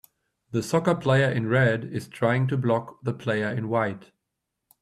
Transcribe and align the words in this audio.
The 0.49 0.63
soccer 0.63 0.95
player 0.95 1.29
in 1.29 1.47
red 1.47 1.83
is 1.85 2.07
trying 2.07 2.47
to 2.47 2.57
block 2.57 3.03
the 3.03 3.13
player 3.13 3.49
in 3.51 3.69
white. 3.69 4.11